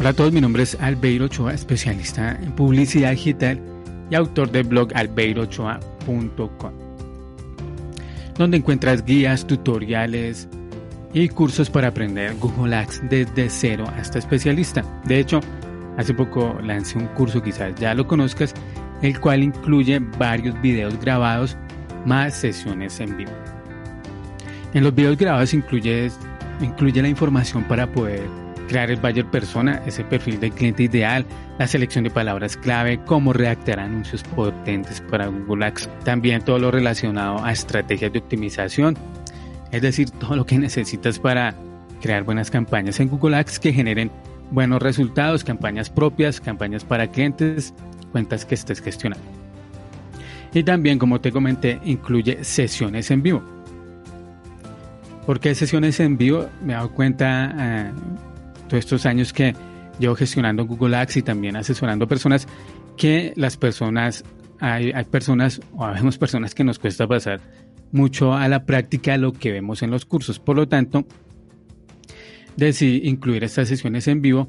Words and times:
Hola 0.00 0.08
a 0.08 0.14
todos, 0.14 0.32
mi 0.32 0.40
nombre 0.40 0.62
es 0.62 0.78
Albeiro 0.80 1.26
Ochoa, 1.26 1.52
especialista 1.52 2.30
en 2.42 2.52
publicidad 2.52 3.10
digital 3.10 3.60
y 4.10 4.14
autor 4.14 4.50
del 4.50 4.66
blog 4.66 4.88
albeirochoa.com, 4.94 6.72
donde 8.38 8.56
encuentras 8.56 9.04
guías, 9.04 9.46
tutoriales 9.46 10.48
y 11.12 11.28
cursos 11.28 11.68
para 11.68 11.88
aprender 11.88 12.34
Google 12.36 12.76
Ads 12.76 13.10
desde 13.10 13.50
cero 13.50 13.84
hasta 13.94 14.18
especialista. 14.18 14.82
De 15.04 15.20
hecho, 15.20 15.40
hace 15.98 16.14
poco 16.14 16.58
lancé 16.64 16.96
un 16.96 17.08
curso, 17.08 17.42
quizás 17.42 17.74
ya 17.74 17.94
lo 17.94 18.06
conozcas, 18.06 18.54
el 19.02 19.20
cual 19.20 19.42
incluye 19.42 19.98
varios 20.18 20.58
videos 20.62 20.98
grabados 20.98 21.58
más 22.06 22.32
sesiones 22.32 22.98
en 23.00 23.18
vivo. 23.18 23.32
En 24.72 24.82
los 24.82 24.94
videos 24.94 25.18
grabados 25.18 25.52
incluye, 25.52 26.10
incluye 26.62 27.02
la 27.02 27.08
información 27.08 27.64
para 27.64 27.86
poder 27.86 28.39
crear 28.70 28.88
el 28.88 29.00
buyer 29.00 29.26
persona, 29.26 29.82
ese 29.84 30.04
perfil 30.04 30.38
del 30.38 30.52
cliente 30.52 30.84
ideal, 30.84 31.26
la 31.58 31.66
selección 31.66 32.04
de 32.04 32.10
palabras 32.10 32.56
clave, 32.56 33.00
cómo 33.04 33.32
redactar 33.32 33.80
anuncios 33.80 34.22
potentes 34.22 35.00
para 35.10 35.26
Google 35.26 35.66
Ads, 35.66 35.88
también 36.04 36.42
todo 36.42 36.60
lo 36.60 36.70
relacionado 36.70 37.44
a 37.44 37.50
estrategias 37.50 38.12
de 38.12 38.20
optimización, 38.20 38.96
es 39.72 39.82
decir, 39.82 40.10
todo 40.20 40.36
lo 40.36 40.46
que 40.46 40.56
necesitas 40.56 41.18
para 41.18 41.56
crear 42.00 42.22
buenas 42.22 42.48
campañas 42.48 43.00
en 43.00 43.08
Google 43.08 43.36
Ads 43.38 43.58
que 43.58 43.72
generen 43.72 44.12
buenos 44.52 44.80
resultados, 44.80 45.42
campañas 45.42 45.90
propias, 45.90 46.40
campañas 46.40 46.84
para 46.84 47.08
clientes, 47.08 47.74
cuentas 48.12 48.44
que 48.44 48.54
estés 48.54 48.80
gestionando. 48.80 49.26
Y 50.54 50.62
también, 50.62 51.00
como 51.00 51.20
te 51.20 51.32
comenté, 51.32 51.80
incluye 51.84 52.44
sesiones 52.44 53.10
en 53.10 53.22
vivo. 53.22 53.42
¿Por 55.26 55.40
qué 55.40 55.56
sesiones 55.56 55.98
en 55.98 56.16
vivo? 56.16 56.48
Me 56.64 56.72
he 56.72 56.76
dado 56.76 56.92
cuenta 56.92 57.54
eh, 57.58 57.90
todos 58.70 58.84
estos 58.84 59.04
años 59.04 59.32
que 59.32 59.54
llevo 59.98 60.14
gestionando 60.14 60.64
Google 60.64 60.96
Ads 60.96 61.18
y 61.18 61.22
también 61.22 61.56
asesorando 61.56 62.08
personas, 62.08 62.48
que 62.96 63.32
las 63.36 63.56
personas, 63.56 64.24
hay, 64.60 64.92
hay 64.92 65.04
personas 65.04 65.60
o 65.76 65.86
vemos 65.88 66.16
personas 66.16 66.54
que 66.54 66.64
nos 66.64 66.78
cuesta 66.78 67.06
pasar 67.06 67.40
mucho 67.92 68.34
a 68.34 68.48
la 68.48 68.64
práctica 68.64 69.16
lo 69.18 69.32
que 69.32 69.52
vemos 69.52 69.82
en 69.82 69.90
los 69.90 70.04
cursos. 70.06 70.38
Por 70.38 70.56
lo 70.56 70.68
tanto, 70.68 71.04
decidí 72.56 73.08
incluir 73.08 73.44
estas 73.44 73.68
sesiones 73.68 74.06
en 74.08 74.22
vivo 74.22 74.48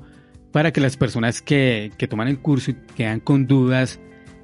para 0.51 0.71
que 0.71 0.81
las 0.81 0.97
personas 0.97 1.41
que, 1.41 1.91
que 1.97 2.07
toman 2.07 2.27
el 2.27 2.39
curso 2.39 2.71
y 2.71 2.75
quedan 2.95 3.19
con 3.19 3.47
dudas, 3.47 3.99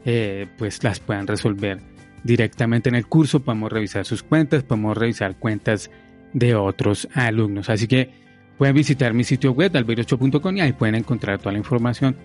eh, 0.06 0.48
pues 0.58 0.84
las 0.84 1.00
puedan 1.00 1.28
resolver 1.28 1.80
directamente 2.24 2.90
en 2.90 2.96
el 2.96 3.08
curso. 3.08 3.42
Podemos 3.42 3.72
revisar 3.72 4.06
sus 4.06 4.24
cuentas, 4.24 4.64
podemos 4.64 4.98
revisar 4.98 5.36
cuentas 5.38 5.92
de 6.34 6.56
otros 6.56 7.08
alumnos. 7.14 7.70
Así 7.70 7.88
que 7.88 8.27
Pueden 8.58 8.76
visitar 8.76 9.14
mi 9.14 9.24
sitio 9.24 9.52
web 9.52 9.76
albeirocho.com 9.76 10.58
y 10.58 10.62
ahí 10.62 10.74
pueden 10.74 10.96
encontrar 10.96 11.38
toda 11.38 11.52
la 11.52 11.60
información 11.60 12.16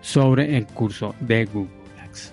sobre 0.00 0.56
el 0.56 0.66
curso 0.66 1.14
de 1.20 1.46
Google 1.46 1.70
Ads. 2.04 2.32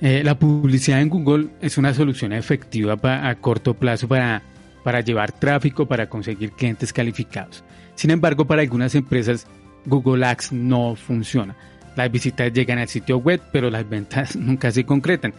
Eh, 0.00 0.22
la 0.22 0.38
publicidad 0.38 1.00
en 1.00 1.08
Google 1.08 1.48
es 1.60 1.76
una 1.76 1.92
solución 1.92 2.32
efectiva 2.32 2.96
a 3.02 3.34
corto 3.36 3.74
plazo 3.74 4.06
para, 4.06 4.42
para 4.84 5.00
llevar 5.00 5.32
tráfico, 5.32 5.86
para 5.86 6.08
conseguir 6.08 6.52
clientes 6.52 6.92
calificados. 6.92 7.64
Sin 7.96 8.10
embargo, 8.10 8.46
para 8.46 8.62
algunas 8.62 8.94
empresas, 8.94 9.46
Google 9.86 10.24
Ads 10.24 10.52
no 10.52 10.94
funciona. 10.94 11.56
Las 11.96 12.10
visitas 12.12 12.52
llegan 12.52 12.78
al 12.78 12.88
sitio 12.88 13.18
web, 13.18 13.40
pero 13.52 13.70
las 13.70 13.88
ventas 13.88 14.36
nunca 14.36 14.70
se 14.70 14.84
concretan. 14.84 15.34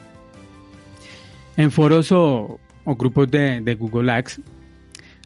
En 1.55 1.71
foros 1.71 2.11
o, 2.11 2.59
grupos 2.85 3.31
de 3.31 3.77
Google 3.79 4.11
Ads, 4.11 4.41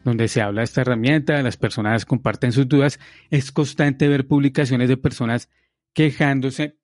donde 0.03 0.27
se 0.27 0.41
habla 0.41 0.61
de 0.61 0.65
esta 0.65 0.81
herramienta, 0.81 1.41
las 1.41 1.57
personas 1.57 2.05
comparten 2.05 2.51
sus 2.51 2.67
dudas, 2.67 2.99
es 3.29 3.51
constante 3.51 4.07
ver 4.07 4.27
publicaciones 4.27 4.89
de 4.89 4.97
personas 4.97 5.49
quejándose, 5.93 6.77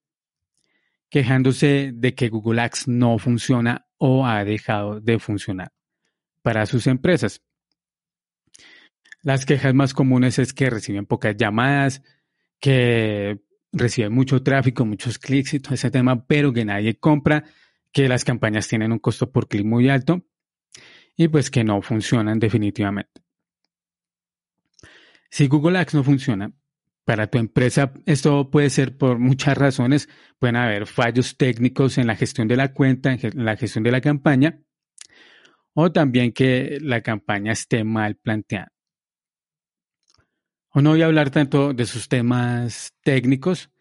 quejándose 1.09 1.91
de 1.93 2.15
que 2.15 2.29
Google 2.29 2.61
Ads 2.61 2.87
no 2.87 3.17
funciona 3.17 3.87
o 3.97 4.25
ha 4.25 4.43
dejado 4.43 4.99
de 4.99 5.19
funcionar 5.19 5.71
para 6.41 6.65
sus 6.65 6.87
empresas. 6.87 7.41
Las 9.21 9.45
quejas 9.45 9.73
más 9.73 9.93
comunes 9.93 10.37
es 10.37 10.53
que 10.53 10.69
reciben 10.69 11.05
pocas 11.05 11.35
llamadas, 11.35 12.03
que 12.59 13.41
reciben 13.71 14.13
mucho 14.13 14.43
tráfico, 14.43 14.85
muchos 14.85 15.17
clics 15.17 15.55
y 15.55 15.59
todo 15.59 15.73
ese 15.73 15.89
tema, 15.89 16.25
pero 16.25 16.53
que 16.53 16.65
nadie 16.65 16.95
compra, 16.99 17.43
que 17.91 18.07
las 18.07 18.23
campañas 18.23 18.67
tienen 18.67 18.91
un 18.91 18.99
costo 18.99 19.31
por 19.31 19.47
clic 19.47 19.65
muy 19.65 19.89
alto 19.89 20.25
y 21.15 21.27
pues 21.27 21.49
que 21.49 21.63
no 21.63 21.81
funcionan 21.81 22.39
definitivamente. 22.39 23.21
Si 25.29 25.47
Google 25.47 25.77
Ads 25.79 25.95
no 25.95 26.03
funciona 26.03 26.51
para 27.03 27.27
tu 27.27 27.37
empresa, 27.37 27.93
esto 28.05 28.49
puede 28.49 28.69
ser 28.69 28.97
por 28.97 29.19
muchas 29.19 29.57
razones. 29.57 30.09
Pueden 30.39 30.55
haber 30.55 30.87
fallos 30.87 31.37
técnicos 31.37 31.97
en 31.97 32.07
la 32.07 32.15
gestión 32.15 32.47
de 32.47 32.57
la 32.57 32.73
cuenta, 32.73 33.13
en 33.13 33.45
la 33.45 33.55
gestión 33.57 33.83
de 33.83 33.91
la 33.91 34.01
campaña, 34.01 34.59
o 35.73 35.91
también 35.91 36.31
que 36.31 36.77
la 36.81 37.01
campaña 37.01 37.51
esté 37.51 37.83
mal 37.83 38.15
planteada. 38.15 38.71
O 40.69 40.81
no 40.81 40.91
voy 40.91 41.01
a 41.01 41.05
hablar 41.05 41.29
tanto 41.31 41.73
de 41.73 41.85
sus 41.85 42.09
temas 42.09 42.93
técnicos, 43.01 43.71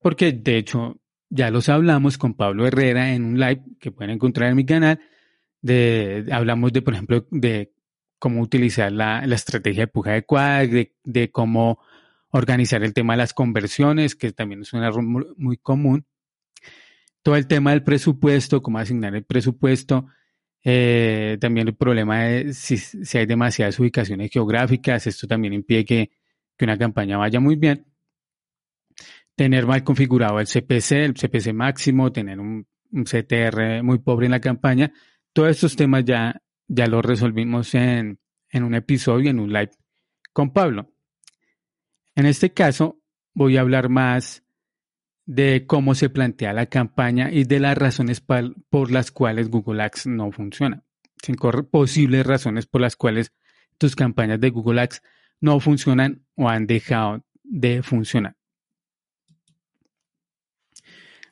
porque 0.00 0.32
de 0.32 0.56
hecho 0.56 1.00
ya 1.30 1.50
los 1.50 1.68
hablamos 1.68 2.16
con 2.16 2.34
Pablo 2.34 2.66
Herrera 2.66 3.12
en 3.12 3.24
un 3.24 3.40
live 3.40 3.62
que 3.80 3.92
pueden 3.92 4.14
encontrar 4.14 4.50
en 4.50 4.56
mi 4.56 4.64
canal 4.64 5.00
hablamos 6.30 6.72
de, 6.72 6.82
por 6.82 6.94
ejemplo, 6.94 7.26
de 7.30 7.72
cómo 8.18 8.40
utilizar 8.40 8.90
la, 8.92 9.24
estrategia 9.24 9.84
de 9.84 9.88
puja 9.88 10.10
adecuada, 10.12 10.66
de, 10.66 10.94
de, 11.04 11.30
cómo 11.30 11.78
organizar 12.30 12.82
el 12.82 12.92
tema 12.92 13.14
de 13.14 13.18
las 13.18 13.34
conversiones, 13.34 14.14
que 14.14 14.32
también 14.32 14.62
es 14.62 14.72
un 14.72 14.82
error 14.82 15.02
muy, 15.02 15.56
común. 15.58 16.06
Todo 17.22 17.36
el 17.36 17.46
tema 17.46 17.70
del 17.70 17.82
presupuesto, 17.82 18.62
cómo 18.62 18.78
asignar 18.78 19.14
el 19.14 19.24
presupuesto. 19.24 20.06
Eh, 20.64 21.38
también 21.40 21.68
el 21.68 21.76
problema 21.76 22.24
de 22.24 22.52
si, 22.52 22.76
si, 22.76 23.18
hay 23.18 23.26
demasiadas 23.26 23.78
ubicaciones 23.78 24.30
geográficas, 24.30 25.06
esto 25.06 25.26
también 25.26 25.52
impide 25.54 25.84
que, 25.84 26.10
que 26.56 26.64
una 26.64 26.76
campaña 26.76 27.16
vaya 27.16 27.40
muy 27.40 27.56
bien. 27.56 27.86
Tener 29.34 29.66
mal 29.66 29.84
configurado 29.84 30.40
el 30.40 30.46
CPC, 30.46 30.92
el 30.92 31.14
CPC 31.14 31.52
máximo, 31.52 32.10
tener 32.10 32.40
un 32.40 32.66
CTR 33.04 33.82
muy 33.84 33.98
pobre 33.98 34.26
en 34.26 34.32
la 34.32 34.40
campaña, 34.40 34.92
todos 35.38 35.50
estos 35.50 35.76
temas 35.76 36.04
ya, 36.04 36.42
ya 36.66 36.88
los 36.88 37.04
resolvimos 37.04 37.72
en, 37.76 38.18
en 38.50 38.64
un 38.64 38.74
episodio, 38.74 39.30
en 39.30 39.38
un 39.38 39.52
live 39.52 39.70
con 40.32 40.52
Pablo. 40.52 40.92
En 42.16 42.26
este 42.26 42.52
caso, 42.52 43.00
voy 43.34 43.56
a 43.56 43.60
hablar 43.60 43.88
más 43.88 44.42
de 45.26 45.64
cómo 45.64 45.94
se 45.94 46.10
plantea 46.10 46.52
la 46.52 46.66
campaña 46.66 47.30
y 47.30 47.44
de 47.44 47.60
las 47.60 47.78
razones 47.78 48.20
por 48.20 48.90
las 48.90 49.12
cuales 49.12 49.48
Google 49.48 49.80
Ads 49.84 50.08
no 50.08 50.32
funciona. 50.32 50.82
Cinco 51.22 51.52
posibles 51.70 52.26
razones 52.26 52.66
por 52.66 52.80
las 52.80 52.96
cuales 52.96 53.32
tus 53.78 53.94
campañas 53.94 54.40
de 54.40 54.50
Google 54.50 54.80
Ads 54.80 55.02
no 55.40 55.60
funcionan 55.60 56.26
o 56.34 56.48
han 56.48 56.66
dejado 56.66 57.24
de 57.44 57.84
funcionar. 57.84 58.34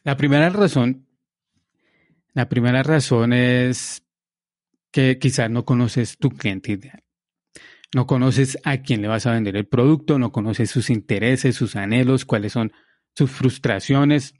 La 0.04 0.16
primera 0.16 0.48
razón 0.50 1.05
la 2.36 2.50
primera 2.50 2.82
razón 2.82 3.32
es 3.32 4.02
que 4.92 5.18
quizás 5.18 5.50
no 5.50 5.64
conoces 5.64 6.18
tu 6.18 6.28
cliente 6.28 6.72
ideal. 6.72 7.02
No 7.94 8.06
conoces 8.06 8.58
a 8.62 8.82
quién 8.82 9.00
le 9.00 9.08
vas 9.08 9.24
a 9.24 9.32
vender 9.32 9.56
el 9.56 9.66
producto, 9.66 10.18
no 10.18 10.32
conoces 10.32 10.70
sus 10.70 10.90
intereses, 10.90 11.56
sus 11.56 11.76
anhelos, 11.76 12.26
cuáles 12.26 12.52
son 12.52 12.74
sus 13.14 13.30
frustraciones. 13.30 14.34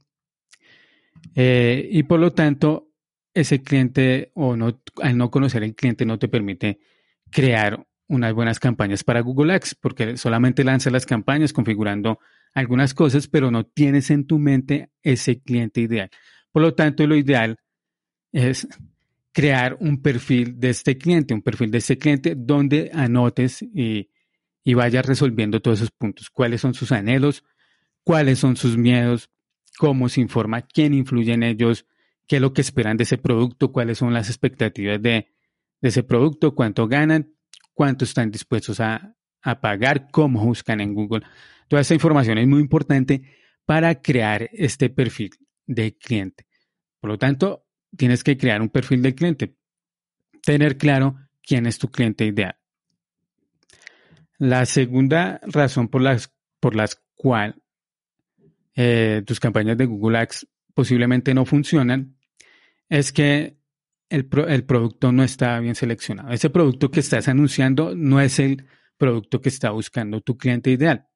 Eh, 1.35 1.89
y 1.91 2.03
por 2.03 2.21
lo 2.21 2.35
tanto, 2.35 2.93
ese 3.33 3.63
cliente 3.63 4.31
o 4.35 4.57
no, 4.57 4.83
al 5.01 5.17
no 5.17 5.31
conocer 5.31 5.63
el 5.63 5.75
cliente 5.75 6.05
no 6.05 6.19
te 6.19 6.29
permite 6.29 6.81
crear 7.31 7.87
unas 8.09 8.35
buenas 8.35 8.61
campañas 8.61 9.05
para 9.05 9.21
Google 9.21 9.55
Ads, 9.55 9.75
porque 9.77 10.19
solamente 10.19 10.65
lanzas 10.65 10.93
las 10.93 11.07
campañas 11.07 11.55
configurando 11.55 12.19
algunas 12.53 12.93
cosas, 12.93 13.27
pero 13.27 13.51
no 13.51 13.65
tienes 13.65 14.11
en 14.11 14.27
tu 14.27 14.39
mente 14.39 14.91
ese 15.03 15.41
cliente 15.41 15.81
ideal. 15.81 16.11
Por 16.53 16.61
lo 16.61 16.75
tanto, 16.75 17.07
lo 17.07 17.17
ideal 17.17 17.59
es 18.33 18.67
crear 19.37 19.77
un 19.81 20.01
perfil 20.01 20.59
de 20.59 20.71
este 20.71 20.97
cliente, 20.97 21.35
un 21.35 21.43
perfil 21.43 21.71
de 21.71 21.79
este 21.79 21.99
cliente 21.99 22.35
donde 22.35 22.91
anotes 22.95 23.61
y, 23.63 24.09
vayas 24.75 25.05
resolviendo 25.05 25.61
todos 25.61 25.81
esos 25.81 25.91
puntos. 25.91 26.31
¿Cuáles 26.31 26.63
son 26.63 26.73
sus 26.73 26.91
anhelos? 26.91 27.45
¿Cuáles 28.03 28.39
son 28.39 28.57
sus 28.57 28.79
miedos? 28.79 29.31
¿Cómo 29.79 30.09
se 30.09 30.23
informa? 30.23 30.63
¿Quién 30.63 30.95
influye 30.95 31.35
en 31.35 31.43
ellos? 31.43 31.87
¿Qué 32.27 32.37
es 32.37 32.43
lo 32.43 32.55
que 32.55 32.63
esperan 32.63 32.97
de 32.97 33.05
ese 33.05 33.19
producto? 33.19 33.73
¿Cuáles 33.73 33.99
son 33.99 34.15
las 34.15 34.29
expectativas 34.29 35.03
de, 35.03 35.35
de 35.83 35.89
ese 35.89 36.03
producto? 36.03 36.55
¿Cuánto 36.55 36.89
ganan? 36.89 37.35
¿Cuánto 37.75 38.07
están 38.07 38.31
dispuestos 38.31 38.81
a, 38.81 39.15
a 39.43 39.61
pagar? 39.61 40.09
¿Cómo 40.11 40.45
buscan 40.45 40.81
en 40.81 40.95
Google? 40.95 41.27
Toda 41.69 41.83
esta 41.83 41.93
información 41.95 42.39
es 42.39 42.49
muy 42.49 42.61
importante 42.61 43.23
para 43.67 44.01
crear 44.01 44.49
este 44.53 44.89
perfil 44.89 45.31
de 45.67 45.95
cliente. 45.97 46.47
Por 47.01 47.11
lo 47.11 47.19
tanto, 47.19 47.66
tienes 47.97 48.25
que 48.25 48.37
crear 48.37 48.63
un 48.63 48.69
perfil 48.69 49.03
del 49.03 49.15
cliente, 49.15 49.55
tener 50.43 50.77
claro 50.77 51.17
quién 51.43 51.67
es 51.67 51.79
tu 51.79 51.91
cliente 51.91 52.25
ideal. 52.25 52.57
La 54.39 54.67
segunda 54.67 55.41
razón 55.45 55.89
por 55.89 56.03
las, 56.03 56.33
por 56.61 56.75
cual 57.15 57.63
eh, 58.75 59.23
tus 59.27 59.41
campañas 59.41 59.79
de 59.79 59.87
Google 59.87 60.19
Ads 60.19 60.47
posiblemente 60.75 61.33
no 61.33 61.47
funcionan 61.47 62.17
es 62.89 63.13
que 63.13 63.57
el, 64.11 64.29
el, 64.49 64.65
producto 64.65 65.11
no 65.11 65.25
está 65.25 65.59
bien 65.61 65.75
seleccionado. 65.75 66.31
Ese 66.31 66.51
producto 66.51 66.91
que 66.91 67.01
estás 67.01 67.29
anunciando 67.29 67.95
no 67.95 68.21
es 68.21 68.39
el 68.39 68.67
producto 68.99 69.41
que 69.41 69.49
está 69.49 69.71
buscando 69.71 70.21
tu 70.21 70.37
cliente 70.37 70.71
ideal. 70.71 71.09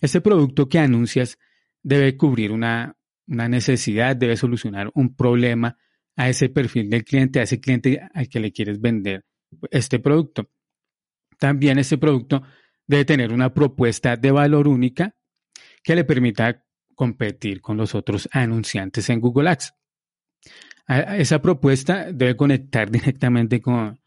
Este 0.00 0.20
producto 0.20 0.68
que 0.68 0.78
anuncias 0.78 1.38
debe 1.82 2.16
cubrir 2.16 2.52
una, 2.52 2.96
una 3.26 3.48
necesidad, 3.48 4.16
debe 4.16 4.36
solucionar 4.36 4.90
un 4.94 5.14
problema 5.14 5.76
a 6.20 6.28
ese 6.28 6.50
perfil 6.50 6.90
del 6.90 7.02
cliente, 7.02 7.40
a 7.40 7.44
ese 7.44 7.60
cliente 7.60 7.98
al 8.12 8.28
que 8.28 8.40
le 8.40 8.52
quieres 8.52 8.78
vender 8.78 9.24
este 9.70 10.00
producto. 10.00 10.50
También 11.38 11.78
este 11.78 11.96
producto 11.96 12.42
debe 12.86 13.06
tener 13.06 13.32
una 13.32 13.54
propuesta 13.54 14.16
de 14.16 14.30
valor 14.30 14.68
única 14.68 15.14
que 15.82 15.94
le 15.94 16.04
permita 16.04 16.62
competir 16.94 17.62
con 17.62 17.78
los 17.78 17.94
otros 17.94 18.28
anunciantes 18.32 19.08
en 19.08 19.18
Google 19.18 19.48
Ads. 19.48 19.72
Esa 20.86 21.40
propuesta 21.40 22.12
debe 22.12 22.36
conectar 22.36 22.90
directamente 22.90 23.62
con, 23.62 23.98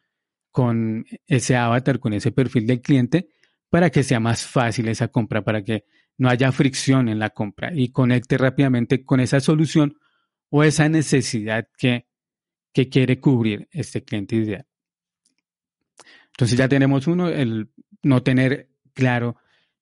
con 0.51 1.07
ese 1.25 1.55
avatar, 1.55 1.97
con 1.97 2.13
ese 2.13 2.31
perfil 2.31 2.67
del 2.67 2.81
cliente, 2.81 3.29
para 3.71 3.89
que 3.89 4.03
sea 4.03 4.19
más 4.19 4.45
fácil 4.45 4.87
esa 4.87 5.07
compra, 5.07 5.43
para 5.43 5.63
que 5.63 5.85
no 6.19 6.29
haya 6.29 6.51
fricción 6.51 7.09
en 7.09 7.17
la 7.17 7.31
compra 7.31 7.71
y 7.73 7.91
conecte 7.91 8.37
rápidamente 8.37 9.03
con 9.03 9.19
esa 9.19 9.39
solución 9.39 9.97
o 10.55 10.63
esa 10.63 10.87
necesidad 10.87 11.67
que, 11.75 12.05
que 12.71 12.87
quiere 12.87 13.19
cubrir 13.19 13.67
este 13.71 14.03
cliente 14.03 14.35
ideal. 14.35 14.67
Entonces 16.27 16.59
ya 16.59 16.67
tenemos 16.67 17.07
uno, 17.07 17.27
el 17.27 17.71
no 18.03 18.21
tener 18.21 18.69
claro 18.93 19.35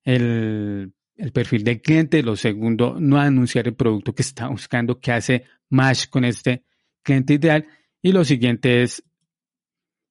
el, 0.06 0.94
el, 1.18 1.32
perfil 1.34 1.66
del 1.66 1.82
cliente. 1.82 2.24
Lo 2.24 2.38
segundo, 2.38 2.96
no 3.02 3.20
anunciar 3.20 3.68
el 3.68 3.76
producto 3.76 4.16
que 4.16 4.22
está 4.22 4.48
buscando, 4.48 5.02
que 5.02 5.12
hace 5.12 5.44
match 5.68 6.08
con 6.08 6.24
este 6.24 6.64
cliente 7.04 7.34
ideal. 7.34 7.68
Y 8.02 8.14
lo 8.14 8.24
siguiente 8.24 8.82
es 8.82 9.04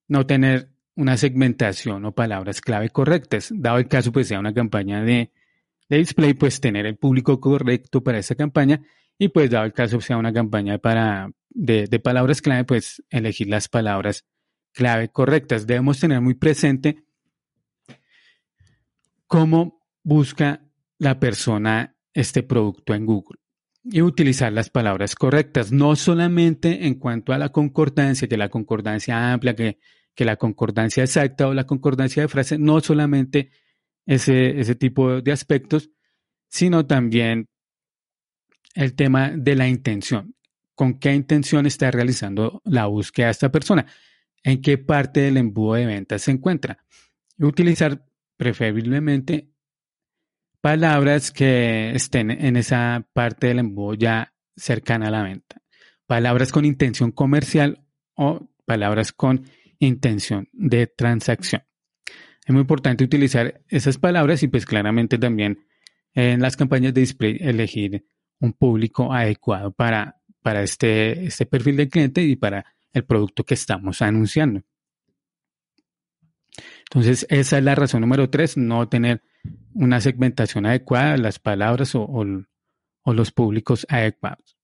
no 0.07 0.27
tener 0.27 0.69
una 0.95 1.17
segmentación 1.17 2.05
o 2.05 2.13
palabras 2.13 2.61
clave 2.61 2.89
correctas. 2.89 3.51
Dado 3.51 3.79
el 3.79 3.87
caso, 3.87 4.11
pues 4.11 4.27
sea 4.27 4.39
una 4.39 4.53
campaña 4.53 5.01
de, 5.01 5.31
de 5.89 5.97
display, 5.97 6.35
pues 6.35 6.61
tener 6.61 6.85
el 6.85 6.97
público 6.97 7.39
correcto 7.39 8.03
para 8.03 8.19
esa 8.19 8.35
campaña. 8.35 8.79
Y 9.21 9.27
pues 9.29 9.51
dado 9.51 9.65
el 9.65 9.73
caso, 9.73 10.01
sea 10.01 10.17
una 10.17 10.33
campaña 10.33 10.79
para, 10.79 11.29
de, 11.51 11.99
palabras 11.99 12.41
clave, 12.41 12.63
pues 12.63 13.03
elegir 13.11 13.49
las 13.49 13.67
palabras 13.67 14.25
clave 14.73 15.09
correctas. 15.09 15.67
Debemos 15.67 15.99
tener 15.99 16.21
muy 16.21 16.33
presente 16.33 17.03
cómo 19.27 19.85
busca 20.01 20.65
la 20.97 21.19
persona 21.19 21.95
este 22.15 22.41
producto 22.41 22.95
en 22.95 23.05
Google 23.05 23.37
y 23.83 24.01
utilizar 24.01 24.51
las 24.53 24.71
palabras 24.71 25.13
correctas, 25.13 25.71
no 25.71 25.95
solamente 25.95 26.87
en 26.87 26.95
cuanto 26.95 27.31
a 27.31 27.37
la 27.37 27.49
concordancia, 27.49 28.27
que 28.27 28.37
la 28.37 28.49
concordancia 28.49 29.33
amplia, 29.33 29.55
que, 29.55 29.77
que 30.15 30.25
la 30.25 30.37
concordancia 30.37 31.03
exacta 31.03 31.47
o 31.47 31.53
la 31.53 31.67
concordancia 31.67 32.23
de 32.23 32.27
frase, 32.27 32.57
no 32.57 32.79
solamente 32.79 33.51
ese, 34.07 34.59
ese 34.59 34.73
tipo 34.73 35.21
de 35.21 35.31
aspectos, 35.31 35.91
sino 36.47 36.87
también 36.87 37.50
el 38.75 38.95
tema 38.95 39.31
de 39.35 39.55
la 39.55 39.67
intención. 39.67 40.35
¿Con 40.75 40.99
qué 40.99 41.13
intención 41.13 41.65
está 41.65 41.91
realizando 41.91 42.61
la 42.65 42.85
búsqueda 42.87 43.27
de 43.27 43.31
esta 43.31 43.51
persona? 43.51 43.85
¿En 44.43 44.61
qué 44.61 44.77
parte 44.77 45.21
del 45.21 45.37
embudo 45.37 45.75
de 45.75 45.85
ventas 45.85 46.23
se 46.23 46.31
encuentra? 46.31 46.83
Utilizar 47.37 48.05
preferiblemente 48.37 49.51
palabras 50.61 51.31
que 51.31 51.91
estén 51.91 52.31
en 52.31 52.55
esa 52.55 53.07
parte 53.13 53.47
del 53.47 53.59
embudo 53.59 53.95
ya 53.95 54.33
cercana 54.55 55.07
a 55.07 55.11
la 55.11 55.23
venta. 55.23 55.61
Palabras 56.07 56.51
con 56.51 56.65
intención 56.65 57.11
comercial 57.11 57.83
o 58.15 58.49
palabras 58.65 59.11
con 59.11 59.45
intención 59.79 60.49
de 60.53 60.87
transacción. 60.87 61.63
Es 62.45 62.53
muy 62.53 62.61
importante 62.61 63.03
utilizar 63.03 63.61
esas 63.67 63.97
palabras 63.97 64.43
y 64.43 64.47
pues 64.47 64.65
claramente 64.65 65.17
también 65.17 65.65
en 66.13 66.41
las 66.41 66.57
campañas 66.57 66.93
de 66.93 67.01
display 67.01 67.37
elegir 67.39 68.05
un 68.41 68.53
público 68.53 69.13
adecuado 69.13 69.71
para, 69.71 70.19
para 70.41 70.61
este, 70.63 71.25
este 71.25 71.45
perfil 71.45 71.77
de 71.77 71.89
cliente 71.89 72.21
y 72.21 72.35
para 72.35 72.65
el 72.91 73.05
producto 73.05 73.45
que 73.45 73.53
estamos 73.53 74.01
anunciando. 74.01 74.63
Entonces, 76.83 77.25
esa 77.29 77.57
es 77.57 77.63
la 77.63 77.75
razón 77.75 78.01
número 78.01 78.29
tres, 78.29 78.57
no 78.57 78.89
tener 78.89 79.23
una 79.73 80.01
segmentación 80.01 80.65
adecuada, 80.65 81.15
las 81.17 81.39
palabras 81.39 81.95
o, 81.95 82.25
los 83.05 83.31
públicos 83.31 83.85
adecuados. 83.89 84.57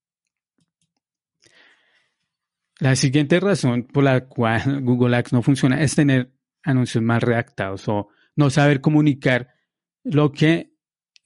La 2.79 2.95
siguiente 2.95 3.39
razón 3.39 3.83
por 3.83 4.03
la 4.03 4.25
cual 4.25 4.81
Google 4.83 5.15
Ads 5.15 5.33
no 5.33 5.41
funciona 5.41 5.81
es 5.81 5.95
tener 5.95 6.33
anuncios 6.63 7.03
mal 7.03 7.21
redactados 7.21 7.87
o 7.87 8.09
no 8.35 8.49
saber 8.49 8.81
comunicar 8.81 9.53
lo 10.03 10.31
que 10.31 10.73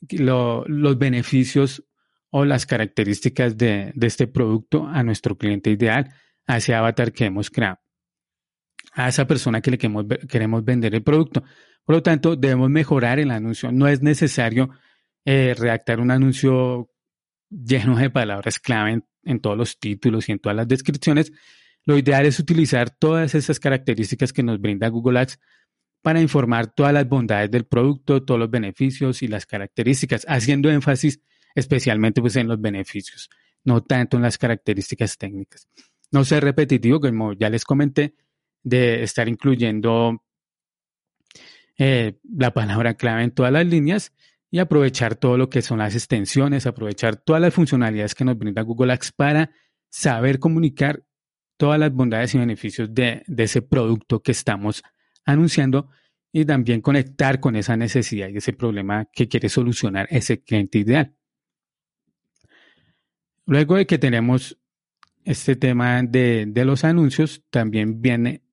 los 0.10 0.98
beneficios 0.98 1.84
o 2.32 2.46
las 2.46 2.66
características 2.66 3.58
de, 3.58 3.94
este 4.02 4.26
producto 4.26 4.88
a 4.88 5.04
nuestro 5.04 5.38
cliente 5.38 5.70
ideal, 5.70 6.14
a 6.48 6.58
ese 6.58 6.74
avatar 6.74 7.12
que 7.12 7.26
hemos 7.26 7.50
creado, 7.50 7.80
a 8.94 9.10
esa 9.10 9.28
persona 9.28 9.62
que 9.62 9.72
le 9.72 9.78
queremos, 9.78 10.06
queremos 10.28 10.64
vender 10.64 10.96
el 10.96 11.04
producto. 11.04 11.44
Por 11.84 11.96
lo 11.96 12.02
tanto, 12.02 12.36
debemos 12.36 12.70
mejorar 12.70 13.20
el 13.20 13.32
anuncio. 13.32 13.72
No 13.72 13.88
es 13.88 14.02
necesario 14.02 14.70
eh, 15.26 15.54
redactar 15.58 16.00
un 16.00 16.10
anuncio 16.10 16.90
lleno 17.50 17.98
de 17.98 18.10
palabras 18.10 18.60
clave 18.60 19.04
en, 19.24 19.40
todos 19.42 19.58
los 19.58 19.78
títulos 19.78 20.30
y 20.30 20.32
en 20.32 20.40
todas 20.40 20.56
las 20.56 20.68
descripciones. 20.68 21.34
Lo 21.84 21.98
ideal 21.98 22.26
es 22.26 22.40
utilizar 22.40 22.92
todas 22.92 23.36
esas 23.36 23.60
características 23.60 24.32
que 24.32 24.44
nos 24.44 24.62
brinda 24.62 24.88
Google 24.88 25.20
Ads 25.20 25.40
para 26.02 26.22
informar 26.22 26.74
todas 26.74 26.94
las 26.94 27.08
bondades 27.08 27.52
del 27.52 27.66
producto, 27.66 28.24
todos 28.24 28.40
los 28.40 28.50
beneficios 28.50 29.22
y 29.22 29.28
las 29.28 29.46
características, 29.46 30.26
haciendo 30.30 30.70
énfasis 30.70 31.20
especialmente 31.56 32.22
pues, 32.22 32.36
en 32.36 32.48
los 32.48 32.60
beneficios, 32.60 33.30
no 33.64 33.82
tanto 33.82 34.18
en 34.18 34.24
las 34.24 34.38
características 34.38 35.18
técnicas. 35.18 35.68
No 36.12 36.26
ser 36.26 36.44
repetitivo, 36.44 37.00
como 37.00 37.34
ya 37.34 37.50
les 37.50 37.64
comenté, 37.64 38.16
de 38.64 39.04
estar 39.04 39.28
incluyendo 39.28 40.24
eh, 41.78 42.20
la 42.24 42.54
palabra 42.54 42.96
clave 42.96 43.24
en 43.24 43.32
todas 43.32 43.52
las 43.52 43.66
líneas 43.66 44.14
y 44.52 44.60
aprovechar 44.60 45.16
todo 45.16 45.38
lo 45.38 45.50
que 45.50 45.62
son 45.62 45.80
las 45.80 45.96
extensiones, 45.96 46.68
aprovechar 46.68 47.16
todas 47.16 47.42
las 47.42 47.54
funcionalidades 47.54 48.14
que 48.14 48.26
nos 48.26 48.38
brinda 48.38 48.62
Google 48.62 48.92
Ads 48.94 49.14
para 49.14 49.52
saber 49.90 50.40
comunicar 50.40 51.04
todas 51.58 51.80
las 51.80 51.94
bondades 51.94 52.36
y 52.36 52.38
beneficios 52.38 52.94
de, 52.94 53.24
de 53.28 53.44
ese 53.44 53.62
producto 53.62 54.22
que 54.22 54.32
estamos 54.32 54.84
anunciando 55.26 55.90
y 56.34 56.46
también 56.46 56.82
conectar 56.82 57.40
con 57.40 57.56
esa 57.56 57.78
necesidad 57.78 58.30
y 58.30 58.38
ese 58.38 58.54
problema 58.54 59.08
que 59.12 59.28
quiere 59.28 59.50
solucionar 59.50 60.08
ese 60.10 60.42
cliente 60.42 60.80
ideal. 60.80 61.16
Luego 63.52 63.76
de 63.76 63.86
que 63.86 63.98
tenemos 63.98 64.58
este 65.26 65.58
tema 65.58 66.02
de, 66.04 66.46
de, 66.48 66.64
los 66.64 66.86
anuncios, 66.86 67.44
también 67.50 68.02
viene 68.02 68.44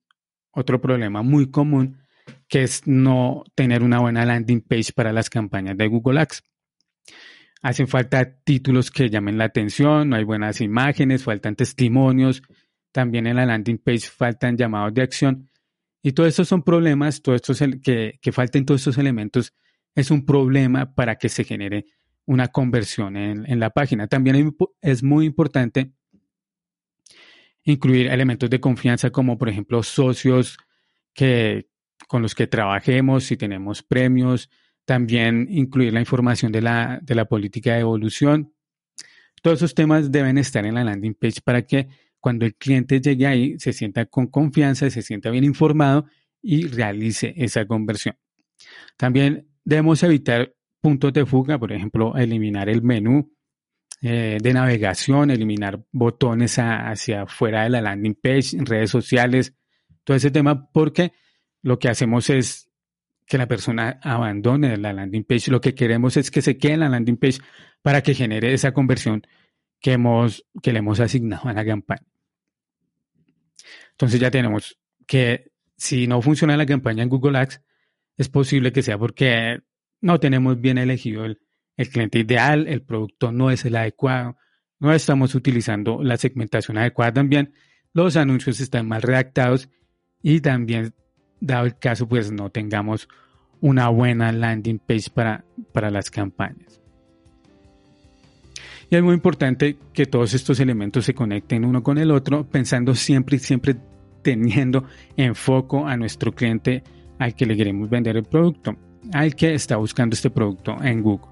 otro 0.51 0.81
problema 0.81 1.21
muy 1.21 1.49
común, 1.49 2.03
que 2.49 2.63
es 2.63 2.85
no 2.85 3.45
tener 3.55 3.81
una 3.81 4.01
buena 4.01 4.25
landing 4.25 4.59
page 4.59 4.91
para 4.93 5.13
las 5.13 5.29
campañas 5.29 5.77
de 5.77 5.87
Google 5.87 6.19
Ads. 6.19 6.43
Hacen 7.61 7.87
falta 7.87 8.41
títulos 8.43 8.91
que 8.91 9.09
llamen 9.09 9.37
la 9.37 9.45
atención, 9.45 10.09
no 10.09 10.17
hay 10.17 10.25
buenas 10.25 10.59
imágenes, 10.59 11.23
faltan 11.23 11.55
testimonios, 11.55 12.41
también 12.91 13.25
en 13.25 13.37
la 13.37 13.45
landing 13.45 13.77
page 13.77 14.01
faltan 14.01 14.57
llamados 14.57 14.93
de 14.93 15.01
acción. 15.01 15.49
Y 16.03 16.11
todos 16.11 16.27
estos 16.27 16.49
son 16.49 16.61
problemas, 16.61 17.21
todos 17.21 17.37
estos 17.37 17.63
que, 17.81 18.19
que 18.21 18.31
falten 18.33 18.65
todos 18.65 18.81
estos 18.81 18.97
elementos 18.97 19.53
es 19.95 20.11
un 20.11 20.25
problema 20.25 20.93
para 20.93 21.15
que 21.15 21.29
se 21.29 21.45
genere 21.45 21.85
una 22.29 22.49
conversión 22.49 23.17
en, 23.17 23.51
en 23.51 23.59
la 23.59 23.71
página. 23.71 24.07
También 24.07 24.55
es 24.81 25.01
muy 25.01 25.25
importante 25.25 25.93
incluir 27.63 28.05
elementos 28.05 28.51
de 28.51 28.59
confianza 28.59 29.09
como 29.09 29.39
por 29.39 29.49
ejemplo 29.49 29.81
socios 29.81 30.59
que, 31.15 31.69
con 32.07 32.21
los 32.21 32.35
que 32.35 32.45
trabajemos, 32.45 33.23
si 33.23 33.35
tenemos 33.35 33.81
premios, 33.81 34.51
también 34.85 35.47
incluir 35.49 35.91
la 35.91 36.01
información 36.01 36.51
de 36.51 36.61
la, 36.61 36.99
de 37.01 37.15
la 37.15 37.25
política 37.25 37.73
de 37.73 37.79
evolución. 37.79 38.53
Todos 39.41 39.57
esos 39.57 39.73
temas 39.73 40.11
deben 40.11 40.37
estar 40.37 40.63
en 40.67 40.75
la 40.75 40.83
landing 40.83 41.15
page 41.15 41.41
para 41.43 41.63
que 41.63 41.87
cuando 42.19 42.45
el 42.45 42.53
cliente 42.53 43.01
llegue 43.01 43.25
ahí 43.25 43.57
se 43.57 43.73
sienta 43.73 44.05
con 44.05 44.27
confianza, 44.27 44.87
se 44.91 45.01
sienta 45.01 45.31
bien 45.31 45.45
informado 45.45 46.05
y 46.43 46.67
realice 46.67 47.33
esa 47.37 47.65
conversión. 47.65 48.15
También 48.97 49.47
debemos 49.63 50.03
evitar 50.03 50.53
puntos 50.81 51.13
de 51.13 51.25
fuga, 51.25 51.57
por 51.57 51.71
ejemplo, 51.71 52.15
eliminar 52.15 52.69
el 52.69 52.81
menú 52.81 53.31
eh, 54.01 54.37
de 54.41 54.53
navegación, 54.53 55.29
eliminar 55.29 55.83
botones 55.91 56.57
hacia 56.57 57.23
afuera 57.23 57.63
de 57.63 57.69
la 57.69 57.81
landing 57.81 58.15
page, 58.15 58.57
redes 58.59 58.89
sociales, 58.89 59.53
todo 60.03 60.15
ese 60.15 60.31
tema, 60.31 60.69
porque 60.71 61.11
lo 61.61 61.79
que 61.79 61.89
hacemos 61.89 62.29
es 62.29 62.69
que 63.25 63.37
la 63.37 63.47
persona 63.47 63.99
abandone 64.01 64.77
la 64.77 64.93
landing 64.93 65.23
page. 65.23 65.51
Lo 65.51 65.61
que 65.61 65.75
queremos 65.75 66.17
es 66.17 66.31
que 66.31 66.41
se 66.41 66.57
quede 66.57 66.73
en 66.73 66.79
la 66.79 66.89
landing 66.89 67.17
page 67.17 67.39
para 67.81 68.01
que 68.01 68.15
genere 68.15 68.53
esa 68.53 68.73
conversión 68.73 69.21
que, 69.79 69.93
hemos, 69.93 70.45
que 70.63 70.73
le 70.73 70.79
hemos 70.79 70.99
asignado 70.99 71.47
a 71.47 71.53
la 71.53 71.65
campaña. 71.65 72.07
Entonces 73.91 74.19
ya 74.19 74.31
tenemos 74.31 74.79
que 75.05 75.51
si 75.75 76.07
no 76.07 76.21
funciona 76.21 76.57
la 76.57 76.65
campaña 76.65 77.03
en 77.03 77.09
Google 77.09 77.37
Ads, 77.37 77.61
es 78.17 78.29
posible 78.29 78.71
que 78.71 78.81
sea 78.81 78.97
porque 78.97 79.61
no 80.01 80.19
tenemos 80.19 80.59
bien 80.59 80.77
elegido 80.77 81.25
el, 81.25 81.39
cliente 81.91 82.19
ideal, 82.19 82.67
el 82.67 82.81
producto 82.81 83.31
no 83.31 83.51
es 83.51 83.63
el 83.65 83.75
adecuado, 83.75 84.35
no 84.79 84.93
estamos 84.93 85.33
utilizando 85.35 86.03
la 86.03 86.17
segmentación 86.17 86.77
adecuada 86.77 87.13
también, 87.13 87.53
los 87.93 88.17
anuncios 88.17 88.59
están 88.59 88.87
mal 88.87 89.01
redactados 89.01 89.69
y 90.21 90.41
también, 90.41 90.93
dado 91.39 91.65
el 91.65 91.77
caso, 91.77 92.07
pues 92.07 92.31
no 92.31 92.49
tengamos 92.49 93.07
una 93.61 93.87
buena 93.89 94.31
landing 94.31 94.79
page 94.79 95.09
para, 95.13 95.45
para 95.71 95.89
las 95.89 96.09
campañas. 96.09 96.81
Y 98.89 98.95
es 98.95 99.03
muy 99.03 99.13
importante 99.13 99.77
que 99.93 100.05
todos 100.05 100.33
estos 100.33 100.59
elementos 100.59 101.05
se 101.05 101.13
conecten 101.13 101.63
uno 101.63 101.83
con 101.83 101.97
el 101.97 102.11
otro, 102.11 102.45
pensando 102.49 102.95
siempre 102.95 103.37
y 103.37 103.39
siempre 103.39 103.75
teniendo 104.21 104.85
en 105.15 105.35
foco 105.35 105.87
a 105.87 105.95
nuestro 105.95 106.33
cliente 106.33 106.83
al 107.19 107.35
que 107.35 107.45
le 107.45 107.55
queremos 107.55 107.89
vender 107.89 108.17
el 108.17 108.23
producto, 108.23 108.75
al 109.13 109.35
que 109.35 109.53
está 109.53 109.77
buscando 109.77 110.13
este 110.13 110.29
producto 110.29 110.77
en 110.83 111.01
Google. 111.01 111.27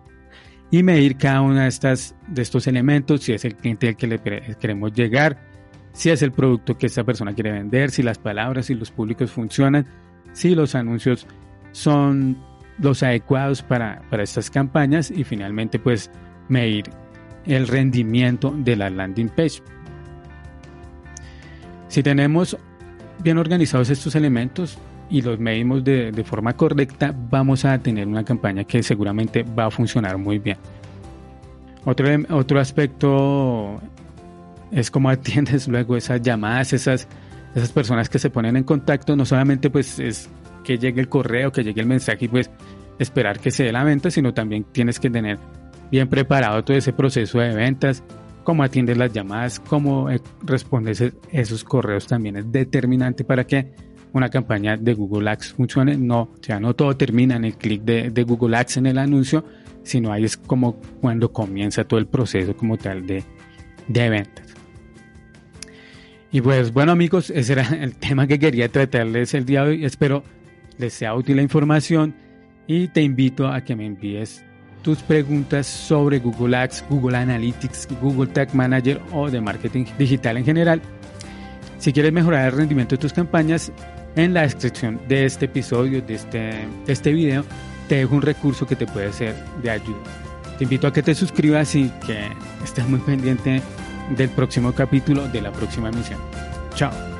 Y 0.69 0.83
medir 0.83 1.17
cada 1.17 1.41
uno 1.41 1.61
de, 1.61 1.67
estas, 1.67 2.15
de 2.27 2.41
estos 2.41 2.67
elementos, 2.67 3.21
si 3.23 3.33
es 3.33 3.45
el 3.45 3.55
cliente 3.55 3.87
al 3.89 3.95
que 3.95 4.07
le 4.07 4.19
queremos 4.19 4.93
llegar, 4.93 5.37
si 5.93 6.09
es 6.09 6.21
el 6.21 6.31
producto 6.31 6.77
que 6.77 6.87
esta 6.87 7.03
persona 7.03 7.33
quiere 7.33 7.51
vender, 7.51 7.89
si 7.89 8.03
las 8.03 8.17
palabras 8.17 8.69
y 8.69 8.75
los 8.75 8.91
públicos 8.91 9.31
funcionan, 9.31 9.87
si 10.33 10.55
los 10.55 10.75
anuncios 10.75 11.25
son 11.71 12.37
los 12.79 13.01
adecuados 13.01 13.63
para, 13.63 14.03
para 14.09 14.23
estas 14.23 14.51
campañas 14.51 15.09
y 15.09 15.23
finalmente 15.23 15.79
pues 15.79 16.11
medir 16.49 16.85
el 17.45 17.67
rendimiento 17.67 18.53
de 18.55 18.75
la 18.75 18.89
landing 18.89 19.29
page. 19.29 19.61
Si 21.87 22.03
tenemos 22.03 22.57
bien 23.23 23.37
organizados 23.37 23.89
estos 23.89 24.15
elementos 24.15 24.77
y 25.09 25.21
los 25.21 25.39
medimos 25.39 25.83
de, 25.83 26.11
de, 26.11 26.23
forma 26.23 26.53
correcta, 26.53 27.13
vamos 27.29 27.65
a 27.65 27.77
tener 27.79 28.07
una 28.07 28.23
campaña 28.23 28.63
que 28.63 28.83
seguramente 28.83 29.43
va 29.43 29.65
a 29.65 29.71
funcionar 29.71 30.17
muy 30.17 30.39
bien. 30.39 30.57
Otro, 31.85 32.07
otro 32.31 32.59
aspecto 32.59 33.79
es 34.71 34.91
como 34.91 35.09
atiendes 35.09 35.67
luego 35.67 35.95
esas 35.95 36.21
llamadas, 36.21 36.73
esas, 36.73 37.07
esas 37.55 37.71
personas 37.71 38.09
que 38.09 38.19
se 38.19 38.29
ponen 38.29 38.57
en 38.57 38.63
contacto, 38.63 39.15
no 39.15 39.25
solamente 39.25 39.69
pues 39.69 39.99
es 39.99 40.29
que 40.63 40.77
llegue 40.77 40.99
el 40.99 41.07
correo, 41.07 41.51
que 41.51 41.63
llegue 41.63 41.79
el 41.79 41.87
mensaje 41.87 42.25
y 42.25 42.27
pues 42.27 42.51
esperar 42.99 43.39
que 43.39 43.51
se 43.51 43.63
dé 43.63 43.71
la 43.71 43.83
venta, 43.83 44.11
sino 44.11 44.33
también 44.33 44.65
tienes 44.65 44.99
que 44.99 45.09
tener 45.09 45.39
bien 45.89 46.09
preparado 46.09 46.61
todo 46.63 46.75
ese 46.75 46.91
proceso 46.91 47.39
de 47.39 47.55
ventas, 47.55 48.03
cómo 48.43 48.63
atiendes 48.63 48.97
las 48.97 49.13
llamadas, 49.13 49.61
cómo 49.61 50.09
eh, 50.09 50.19
respondes 50.43 51.01
esos 51.31 51.63
correos 51.63 52.07
también 52.07 52.35
es 52.35 52.51
determinante 52.51 53.23
para 53.23 53.45
que 53.45 53.73
una 54.13 54.29
campaña 54.29 54.77
de 54.77 54.93
Google 54.93 55.29
Ads 55.29 55.53
funcione. 55.53 55.97
No, 55.97 56.21
o 56.21 56.37
sea, 56.41 56.59
no 56.59 56.73
todo 56.73 56.95
termina 56.95 57.35
en 57.35 57.45
el 57.45 57.55
clic 57.55 57.83
de, 57.83 58.09
de 58.09 58.23
Google 58.23 58.57
Ads 58.57 58.77
en 58.77 58.87
el 58.87 58.97
anuncio, 58.97 59.45
sino 59.83 60.11
ahí 60.11 60.23
es 60.23 60.37
como 60.37 60.79
cuando 61.01 61.31
comienza 61.31 61.83
todo 61.83 61.99
el 61.99 62.07
proceso 62.07 62.55
como 62.55 62.77
tal 62.77 63.05
de, 63.05 63.23
de 63.87 64.09
ventas. 64.09 64.47
Y 66.31 66.41
pues 66.41 66.73
bueno 66.73 66.91
amigos, 66.91 67.29
ese 67.29 67.53
era 67.53 67.67
el 67.81 67.95
tema 67.95 68.27
que 68.27 68.37
quería 68.37 68.69
tratarles 68.69 69.33
el 69.33 69.45
día 69.45 69.63
de 69.63 69.69
hoy. 69.69 69.85
Espero 69.85 70.23
les 70.77 70.93
sea 70.93 71.15
útil 71.15 71.37
la 71.37 71.41
información 71.41 72.13
y 72.67 72.89
te 72.89 73.01
invito 73.01 73.47
a 73.47 73.61
que 73.63 73.75
me 73.75 73.85
envíes 73.85 74.43
tus 74.81 74.99
preguntas 74.99 75.65
sobre 75.65 76.19
Google 76.19 76.55
Ads, 76.55 76.85
Google 76.89 77.17
Analytics, 77.17 77.87
Google 78.01 78.27
Tag 78.27 78.53
Manager 78.53 79.01
o 79.11 79.29
de 79.29 79.41
marketing 79.41 79.85
digital 79.97 80.37
en 80.37 80.45
general. 80.45 80.81
Si 81.77 81.93
quieres 81.93 82.11
mejorar 82.11 82.47
el 82.47 82.57
rendimiento 82.57 82.95
de 82.95 83.01
tus 83.01 83.13
campañas, 83.13 83.71
en 84.17 84.33
la 84.33 84.41
descripción 84.41 84.99
de 85.07 85.25
este 85.25 85.45
episodio, 85.45 86.01
de 86.01 86.15
este, 86.15 86.67
este 86.87 87.13
video, 87.13 87.45
te 87.87 87.95
dejo 87.95 88.15
un 88.15 88.21
recurso 88.23 88.65
que 88.65 88.75
te 88.75 88.87
puede 88.87 89.13
ser 89.13 89.35
de 89.61 89.69
ayuda. 89.69 90.03
Te 90.57 90.63
invito 90.63 90.87
a 90.87 90.93
que 90.93 91.03
te 91.03 91.13
suscribas 91.13 91.75
y 91.75 91.89
que 92.05 92.27
estés 92.63 92.87
muy 92.89 92.99
pendiente 92.99 93.61
del 94.17 94.29
próximo 94.29 94.73
capítulo 94.73 95.27
de 95.29 95.41
la 95.41 95.51
próxima 95.51 95.89
emisión. 95.89 96.19
Chao. 96.73 97.16